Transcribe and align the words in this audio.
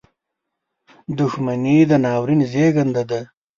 •دښمني 1.17 1.77
د 1.89 1.91
ناورین 2.03 2.41
زیږنده 2.51 3.03
ده. 3.09 3.21